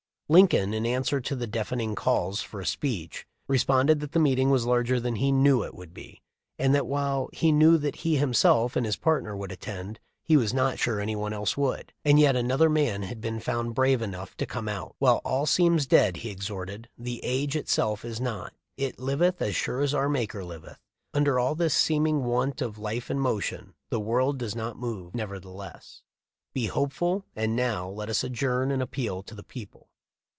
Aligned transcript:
Lincoln, 0.31 0.73
in 0.73 0.85
answer 0.85 1.19
to 1.19 1.35
the 1.35 1.45
"deafening 1.45 1.93
calls" 1.93 2.41
for 2.41 2.61
a 2.61 2.65
speech, 2.65 3.27
responded 3.49 3.99
that 3.99 4.13
the 4.13 4.17
meeting 4.19 4.49
was 4.49 4.65
larger 4.65 4.97
than 4.97 5.15
he 5.17 5.29
knew 5.29 5.61
it 5.61 5.75
would 5.75 5.93
be, 5.93 6.21
and 6.57 6.73
that 6.73 6.87
while 6.87 7.29
he 7.33 7.51
knew 7.51 7.77
that 7.77 7.97
he 7.97 8.15
himself 8.15 8.77
and 8.77 8.85
his 8.85 8.95
partner 8.95 9.35
would 9.35 9.51
attend 9.51 9.99
he 10.23 10.37
was 10.37 10.53
not 10.53 10.79
sure 10.79 11.01
anyone 11.01 11.33
else 11.33 11.57
would, 11.57 11.91
and 12.05 12.17
yet 12.17 12.37
another 12.37 12.69
386 12.69 13.09
THE 13.09 13.09
LIFE 13.09 13.09
OF 13.09 13.09
LINCOLN. 13.09 13.09
man 13.09 13.09
had 13.09 13.21
been 13.21 13.39
found 13.65 13.75
brave 13.75 14.01
enough 14.01 14.37
to 14.37 14.45
come 14.45 14.69
out. 14.69 14.95
"While 14.99 15.19
all 15.25 15.45
seems 15.45 15.85
dead," 15.85 16.15
he 16.23 16.29
exhorted, 16.29 16.87
"the 16.97 17.19
age 17.25 17.57
itself 17.57 18.05
is 18.05 18.21
not. 18.21 18.53
It 18.77 18.99
liveth 18.99 19.41
as 19.41 19.53
sure 19.57 19.81
as 19.81 19.93
our 19.93 20.07
Maker 20.07 20.45
liveth. 20.45 20.77
Under 21.13 21.39
all 21.39 21.55
this 21.55 21.73
seeming 21.73 22.23
want 22.23 22.61
of 22.61 22.79
life 22.79 23.09
and 23.09 23.19
motion, 23.19 23.73
the 23.89 23.99
world 23.99 24.37
does 24.37 24.55
move 24.55 25.13
nevertheless. 25.13 26.03
Be 26.53 26.67
hopeful, 26.67 27.25
and 27.35 27.53
now 27.53 27.89
let 27.89 28.07
us 28.07 28.23
adjourn 28.23 28.71
and 28.71 28.81
appeal 28.81 29.23
to 29.23 29.35
the 29.35 29.43
people." 29.43 29.89